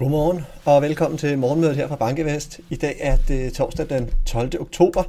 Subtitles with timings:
[0.00, 2.60] Godmorgen og velkommen til morgenmødet her fra Bankevest.
[2.70, 4.60] I dag er det torsdag den 12.
[4.60, 5.02] oktober,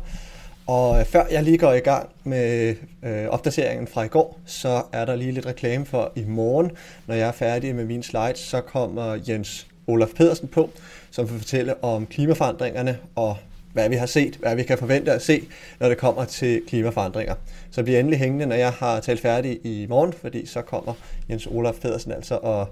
[0.67, 5.05] og før jeg lige går i gang med øh, opdateringen fra i går, så er
[5.05, 6.71] der lige lidt reklame for i morgen.
[7.07, 10.69] Når jeg er færdig med mine slides, så kommer Jens Olaf Pedersen på,
[11.11, 13.37] som vil fortælle om klimaforandringerne og
[13.73, 15.43] hvad vi har set, hvad vi kan forvente at se,
[15.79, 17.35] når det kommer til klimaforandringer.
[17.71, 20.93] Så bliv endelig hængende, når jeg har talt færdig i morgen, fordi så kommer
[21.29, 22.67] Jens Olaf Pedersen altså og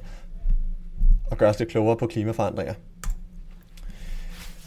[1.31, 2.73] og gøre os lidt klogere på klimaforandringer.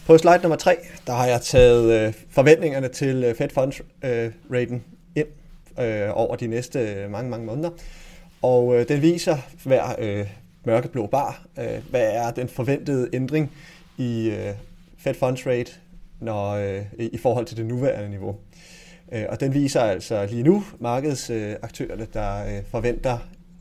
[0.05, 0.75] På slide nummer 3,
[1.07, 4.83] der har jeg taget øh, forventningerne til øh, Fed Funds øh, raten
[5.15, 5.27] ind
[5.79, 7.69] øh, over de næste øh, mange, mange måneder.
[8.41, 10.27] Og øh, den viser hver øh,
[10.65, 13.51] mørkeblå bar, øh, hvad er den forventede ændring
[13.97, 14.53] i øh,
[14.97, 15.71] Fed Funds rate
[16.19, 18.35] når, øh, i forhold til det nuværende niveau.
[19.11, 23.17] Øh, og den viser altså lige nu markedsaktørerne, der øh, forventer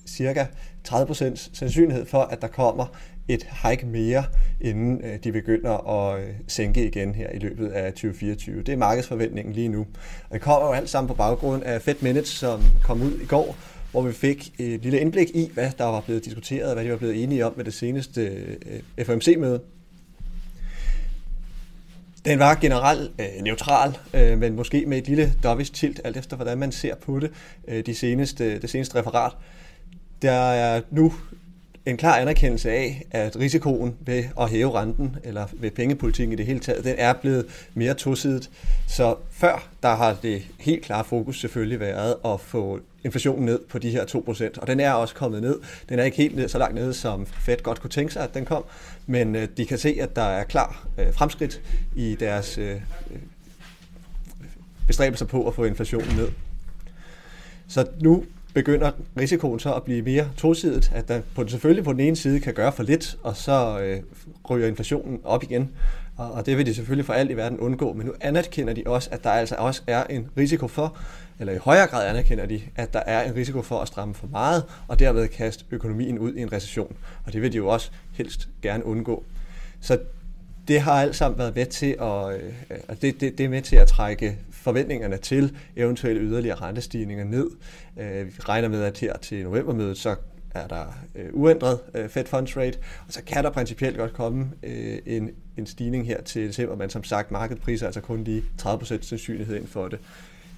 [0.07, 0.47] cirka
[0.89, 2.87] 30% sandsynlighed for, at der kommer
[3.29, 4.25] et hike mere,
[4.61, 8.63] inden øh, de begynder at øh, sænke igen her i løbet af 2024.
[8.63, 9.87] Det er markedsforventningen lige nu.
[10.29, 13.27] Og det kommer jo alt sammen på baggrund af Fed Minutes, som kom ud i
[13.27, 13.57] går,
[13.91, 16.91] hvor vi fik et lille indblik i, hvad der var blevet diskuteret, og hvad de
[16.91, 18.21] var blevet enige om med det seneste
[18.97, 19.61] øh, FOMC-møde.
[22.25, 26.37] Den var generelt øh, neutral, øh, men måske med et lille dovish tilt, alt efter
[26.37, 27.31] hvordan man ser på det,
[27.69, 29.33] øh, de seneste, det seneste referat.
[30.23, 31.13] Der er nu
[31.87, 36.47] en klar anerkendelse af, at risikoen ved at hæve renten, eller ved pengepolitikken i det
[36.47, 38.51] hele taget, den er blevet mere tosidigt.
[38.89, 43.79] Så før, der har det helt klare fokus selvfølgelig været at få inflationen ned på
[43.79, 45.61] de her 2%, og den er også kommet ned.
[45.89, 48.35] Den er ikke helt ned, så langt ned, som Fed godt kunne tænke sig, at
[48.35, 48.65] den kom,
[49.07, 51.61] men øh, de kan se, at der er klar øh, fremskridt
[51.97, 52.81] i deres øh,
[54.87, 56.29] bestræbelser på at få inflationen ned.
[57.69, 58.25] Så nu
[58.55, 58.91] begynder
[59.21, 62.55] risikoen så at blive mere tosidigt, at der på, selvfølgelig på den ene side kan
[62.55, 64.01] gøre for lidt, og så øh,
[64.51, 65.71] ryger inflationen op igen.
[66.17, 68.83] Og, og det vil de selvfølgelig for alt i verden undgå, men nu anerkender de
[68.87, 70.97] også, at der altså også er en risiko for,
[71.41, 74.27] eller i højere grad anerkender de, at der er en risiko for at stramme for
[74.27, 76.97] meget, og derved kaste økonomien ud i en recession.
[77.25, 79.25] Og det vil de jo også helst gerne undgå.
[79.81, 79.99] Så
[80.69, 83.63] det har alt sammen været med til at, øh, og det, det, det er med
[83.63, 87.51] til at trække forventningerne til eventuelle yderligere rentestigninger ned.
[88.01, 90.17] Øh, vi regner med, at her til novembermødet, så
[90.55, 94.51] er der øh, uændret øh, Fed Funds Rate, og så kan der principielt godt komme
[94.63, 98.45] øh, en, en stigning her til december, men som sagt, markedpriser er altså kun lige
[98.63, 99.99] 30% sandsynlighed ind for det.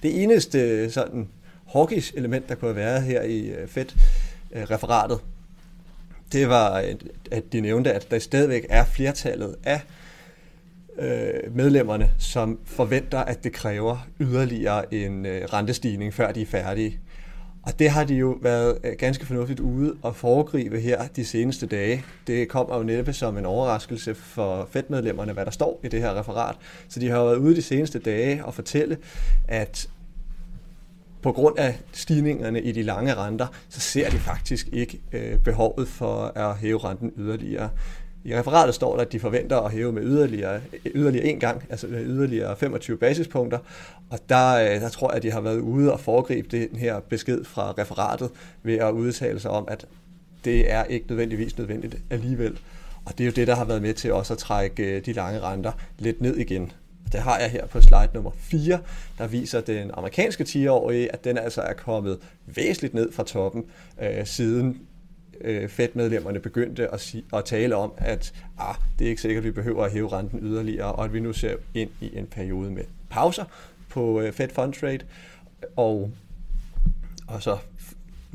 [0.03, 1.27] Det eneste sådan
[1.73, 5.34] hawkish element, der kunne have været her i øh, Fed-referatet, øh,
[6.31, 6.83] det var,
[7.31, 9.81] at de nævnte, at der stadigvæk er flertallet af
[10.99, 16.99] øh, medlemmerne, som forventer, at det kræver yderligere en øh, rentestigning, før de er færdige.
[17.65, 21.65] Og det har de jo været øh, ganske fornuftigt ude at foregribe her de seneste
[21.65, 22.03] dage.
[22.27, 26.19] Det kommer jo næppe som en overraskelse for Fed-medlemmerne, hvad der står i det her
[26.19, 26.55] referat.
[26.89, 28.97] Så de har været ude de seneste dage og fortælle,
[29.47, 29.89] at
[31.25, 35.87] på grund af stigningerne i de lange renter, så ser de faktisk ikke øh, behovet
[35.87, 37.69] for at hæve renten yderligere.
[38.23, 41.87] I referatet står der, at de forventer at hæve med yderligere, yderligere en gang, altså
[41.87, 43.59] yderligere 25 basispunkter,
[44.09, 46.99] og der, øh, der tror jeg, at de har været ude og foregribe den her
[46.99, 48.29] besked fra referatet
[48.63, 49.85] ved at udtale sig om, at
[50.43, 52.59] det er ikke nødvendigvis nødvendigt alligevel.
[53.05, 55.13] Og det er jo det, der har været med til også at trække øh, de
[55.13, 56.71] lange renter lidt ned igen.
[57.15, 58.79] Det har jeg her på slide nummer 4,
[59.17, 63.65] der viser den amerikanske 10-årige, at den altså er kommet væsentligt ned fra toppen
[64.01, 64.81] øh, siden
[65.41, 69.45] øh, Fed-medlemmerne begyndte at, si- at tale om, at ah, det er ikke sikkert, at
[69.45, 72.71] vi behøver at hæve renten yderligere, og at vi nu ser ind i en periode
[72.71, 73.45] med pauser
[73.89, 75.05] på øh, Fed Fund Rate,
[75.75, 76.11] og,
[77.27, 77.57] og så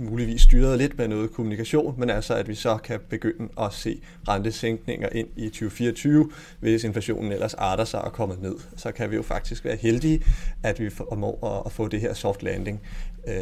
[0.00, 4.00] muligvis styret lidt med noget kommunikation, men altså at vi så kan begynde at se
[4.29, 6.31] rentesænkninger ind i 2024,
[6.61, 8.56] hvis inflationen ellers arter sig og kommer ned.
[8.76, 10.23] Så kan vi jo faktisk være heldige,
[10.62, 12.81] at vi formår at få det her soft landing
[13.29, 13.35] øh,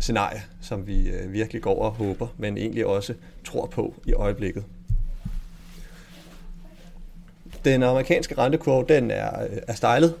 [0.00, 3.14] scenarie, som vi øh, virkelig går og håber, men egentlig også
[3.44, 4.64] tror på i øjeblikket.
[7.64, 10.14] Den amerikanske rentekurve, den er, øh, er stejlet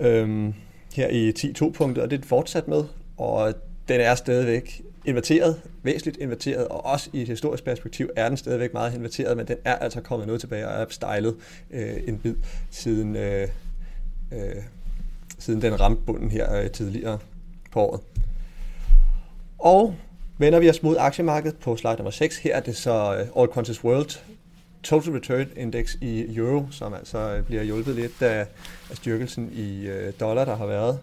[0.00, 0.54] øhm,
[0.94, 2.84] her i 10-2-punktet, og det er fortsat med,
[3.16, 3.54] og
[3.88, 8.72] den er stadigvæk inverteret, væsentligt inverteret, og også i et historisk perspektiv er den stadigvæk
[8.72, 11.36] meget inverteret, men den er altså kommet noget tilbage og er stylet
[11.70, 12.34] øh, en bid
[12.70, 13.48] siden, øh,
[14.32, 14.62] øh,
[15.38, 17.18] siden den ramte bunden her øh, tidligere
[17.72, 18.00] på året.
[19.58, 19.94] Og
[20.38, 22.38] vender vi os mod aktiemarkedet på slide nummer 6.
[22.38, 24.18] Her er det så øh, All Countries World
[24.82, 28.46] Total Return Index i euro, som altså øh, bliver hjulpet lidt af,
[28.90, 30.98] af styrkelsen i øh, dollar, der har været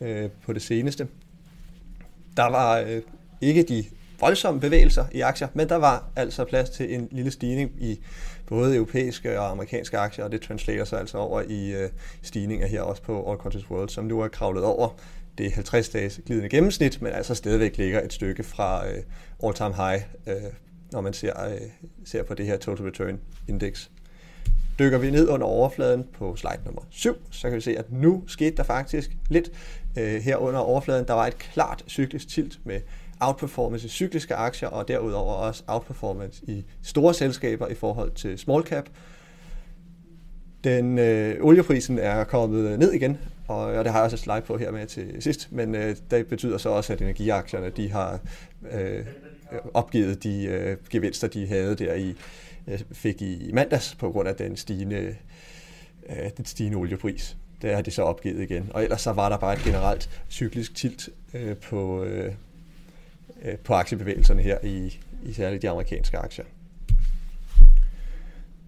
[0.00, 1.08] øh, på det seneste.
[2.36, 3.02] Der var øh,
[3.40, 3.84] ikke de
[4.20, 8.00] voldsomme bevægelser i aktier, men der var altså plads til en lille stigning i
[8.46, 11.88] både europæiske og amerikanske aktier, og det translater sig altså over i øh,
[12.22, 14.88] stigninger her også på All Countries World, som nu er kravlet over
[15.38, 19.02] det 50-dages glidende gennemsnit, men altså stadigvæk ligger et stykke fra øh,
[19.44, 20.52] all-time high, øh,
[20.92, 21.60] når man ser, øh,
[22.04, 23.88] ser på det her Total Return Index.
[24.80, 28.22] Dykker vi ned under overfladen på slide nummer 7, så kan vi se, at nu
[28.26, 29.50] skete der faktisk lidt
[29.98, 31.06] øh, her under overfladen.
[31.06, 32.80] Der var et klart cyklisk tilt med
[33.20, 38.62] outperformance i cykliske aktier, og derudover også outperformance i store selskaber i forhold til small
[38.62, 38.88] cap.
[40.64, 43.18] Den øh, olieprisen er kommet ned igen,
[43.48, 45.96] og, og det har jeg også et slide på her med til sidst, men øh,
[46.10, 48.20] det betyder så også, at energiaktierne de har
[48.72, 49.04] øh,
[49.74, 52.16] opgivet de øh, gevinster, de havde der i
[52.68, 55.16] Øh, fik i mandags på grund af den stigende,
[56.08, 57.36] øh, den stigende oliepris.
[57.62, 58.70] Der har de så opgivet igen.
[58.74, 62.34] Og ellers så var der bare et generelt cyklisk tilt øh, på, øh,
[63.42, 66.44] øh, på aktiebevægelserne her i, i særligt de amerikanske aktier.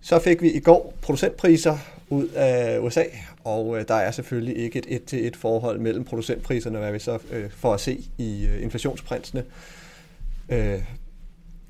[0.01, 1.79] Så fik vi i går producentpriser
[2.09, 3.05] ud af USA,
[3.45, 7.51] og øh, der er selvfølgelig ikke et et-til-et forhold mellem producentpriserne, hvad vi så øh,
[7.51, 9.45] får at se i øh, inflationsprinsene.
[10.49, 10.83] Øh,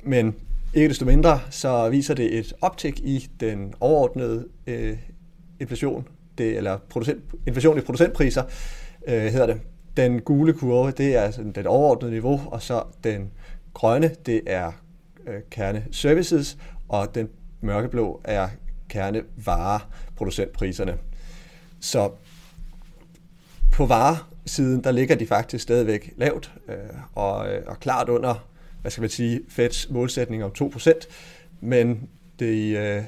[0.02, 0.34] men
[0.74, 4.98] ikke desto mindre, så viser det et optik i den overordnede øh,
[5.60, 6.08] inflation,
[6.38, 8.42] det, eller producent, inflation i producentpriser,
[9.08, 9.60] øh, hedder det.
[9.96, 13.30] Den gule kurve, det er altså det overordnede niveau, og så den
[13.74, 14.72] grønne, det er
[15.26, 16.58] øh, kerne services,
[16.88, 17.28] og den
[17.60, 18.48] mørkeblå er
[18.88, 19.22] kerne
[20.16, 20.98] producentpriserne.
[21.80, 22.10] Så
[23.72, 26.74] på varesiden, der ligger de faktisk stadigvæk lavt, øh,
[27.14, 28.51] og, øh, og klart under
[28.82, 30.92] hvad skal man sige, Feds målsætning om 2%,
[31.60, 32.08] men
[32.38, 33.02] det, øh,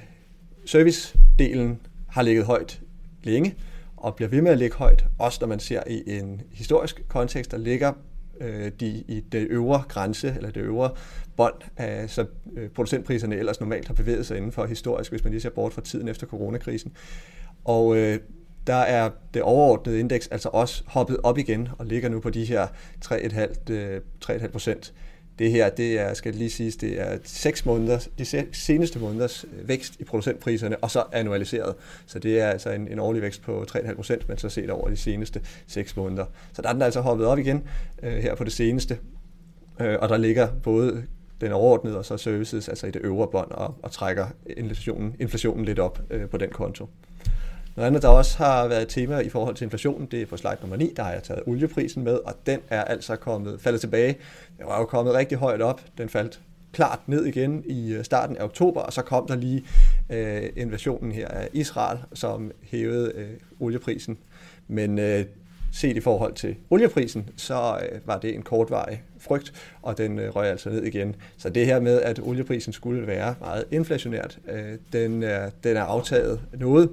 [0.67, 2.81] servicedelen har ligget højt
[3.23, 3.55] længe,
[3.97, 7.50] og bliver ved med at ligge højt, også når man ser i en historisk kontekst,
[7.50, 7.93] der ligger
[8.41, 10.91] øh, de i det øvre grænse, eller det øvre
[11.37, 15.31] bånd, af, så øh, producentpriserne ellers normalt har bevæget sig inden for historisk, hvis man
[15.31, 16.93] lige ser bort fra tiden efter coronakrisen.
[17.65, 18.19] Og øh,
[18.67, 22.44] der er det overordnede indeks altså også hoppet op igen og ligger nu på de
[22.44, 22.67] her
[23.05, 24.94] 3,5 øh, procent.
[25.39, 29.69] Det her, det er, skal lige sige, det er 6 måneder, de seneste måneders øh,
[29.69, 31.75] vækst i producentpriserne, og så annualiseret.
[32.07, 34.89] Så det er altså en, en årlig vækst på 3,5 procent, men så set over
[34.89, 36.25] de seneste 6 måneder.
[36.53, 37.63] Så der er den altså hoppet op igen
[38.03, 38.99] øh, her på det seneste.
[39.81, 41.05] Øh, og der ligger både
[41.41, 45.65] den overordnede og så services, altså i det øvre bånd, og, og trækker inflationen, inflationen
[45.65, 46.89] lidt op øh, på den konto.
[47.77, 50.37] Noget andet, der også har været et tema i forhold til inflationen, det er på
[50.37, 53.81] slide nummer 9, der har jeg taget olieprisen med, og den er altså kommet, faldet
[53.81, 54.17] tilbage.
[54.59, 55.81] Den var jo kommet rigtig højt op.
[55.99, 56.41] Den faldt
[56.73, 59.65] klart ned igen i øh, starten af oktober, og så kom der lige
[60.11, 64.19] øh, invasionen her af Israel, som hævede øh, olieprisen.
[64.69, 65.25] Men øh,
[65.73, 69.53] set i forhold til olieprisen, så øh, var det en kortvarig frygt,
[69.83, 71.17] og den øh, røg altså ned igen.
[71.37, 75.83] Så det her med, at olieprisen skulle være meget inflationært, øh, den, øh, den er
[75.83, 76.91] aftaget noget.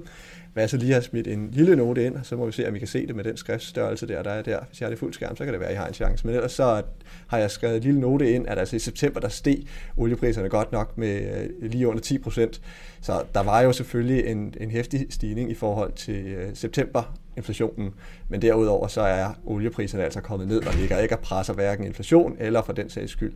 [0.52, 2.74] Hvad jeg så lige har smidt en lille note ind, så må vi se, om
[2.74, 4.60] vi kan se det med den skriftstørrelse der, der er der.
[4.68, 6.26] Hvis jeg har det fuld skærm, så kan det være, at I har en chance.
[6.26, 6.82] Men ellers så
[7.26, 9.58] har jeg skrevet en lille note ind, at altså i september, der steg
[9.96, 12.60] oliepriserne godt nok med øh, lige under 10 procent.
[13.00, 17.94] Så der var jo selvfølgelig en, en hæftig stigning i forhold til øh, september inflationen,
[18.28, 22.36] men derudover så er oliepriserne altså kommet ned og ligger ikke og presser hverken inflation
[22.40, 23.32] eller for den sags skyld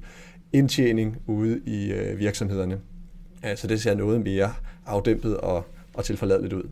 [0.53, 2.81] indtjening ude i øh, virksomhederne.
[3.57, 4.55] Så det ser noget mere
[4.87, 6.63] afdæmpet og, og tilforladeligt ud.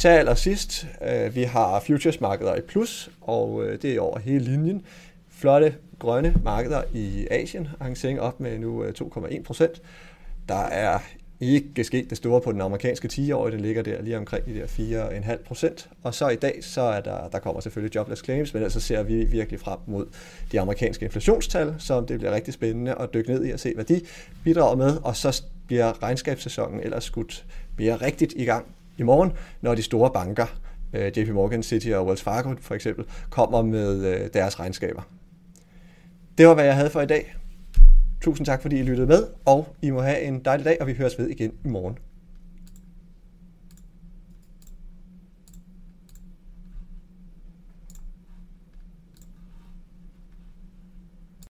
[0.00, 4.82] Til allersidst, øh, vi har futuresmarkeder i plus, og øh, det er over hele linjen.
[5.28, 9.82] Flotte grønne markeder i Asien, arrangering op med nu øh, 2,1 procent.
[10.48, 10.98] Der er
[11.40, 14.66] ikke sket det store på den amerikanske 10-årige, den ligger der lige omkring de der
[14.66, 15.88] 4,5 procent.
[16.02, 19.02] Og så i dag, så er der, der kommer selvfølgelig jobless claims, men altså ser
[19.02, 20.06] vi virkelig frem mod
[20.52, 23.84] de amerikanske inflationstal, som det bliver rigtig spændende at dykke ned i og se, hvad
[23.84, 24.00] de
[24.44, 27.44] bidrager med, og så bliver regnskabssæsonen ellers skudt
[27.78, 28.66] mere rigtigt i gang
[28.98, 30.46] i morgen, når de store banker,
[30.92, 35.02] øh, JP Morgan, City og Wells Fargo for eksempel, kommer med øh, deres regnskaber.
[36.38, 37.34] Det var, hvad jeg havde for i dag.
[38.20, 40.94] Tusind tak, fordi I lyttede med, og I må have en dejlig dag, og vi
[40.94, 41.98] høres ved igen i morgen.